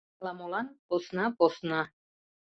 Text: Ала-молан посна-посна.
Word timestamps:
Ала-молан 0.19 0.67
посна-посна. 0.87 1.81